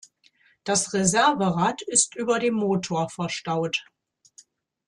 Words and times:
Das 0.63 0.93
Reserverad 0.95 1.83
ist 1.83 2.15
über 2.15 2.39
dem 2.39 2.55
Motor 2.55 3.09
verstaut. 3.11 3.85